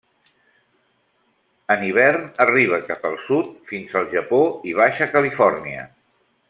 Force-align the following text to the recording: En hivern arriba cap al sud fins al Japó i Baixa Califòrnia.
En 1.75 1.83
hivern 1.89 2.25
arriba 2.47 2.81
cap 2.89 3.07
al 3.13 3.21
sud 3.29 3.53
fins 3.73 3.95
al 4.01 4.11
Japó 4.17 4.43
i 4.73 4.77
Baixa 4.81 5.13
Califòrnia. 5.17 5.89